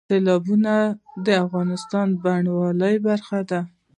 [0.09, 0.75] سیلابونه
[1.25, 3.61] د افغانستان د بڼوالۍ برخه ده.